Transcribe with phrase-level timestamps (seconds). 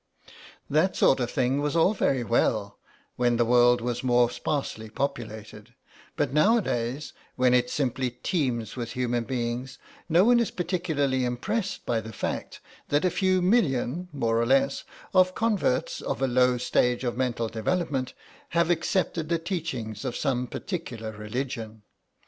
[0.67, 2.79] That sort of thing was all very well
[3.17, 5.75] when the world was more sparsely populated,
[6.17, 9.77] but nowadays, when it simply teems with human beings,
[10.09, 14.85] no one is particularly impressed by the fact that a few million, more or less,
[15.13, 18.15] of converts, of a low stage of mental development,
[18.57, 21.83] have accepted the teachings of some particular religion.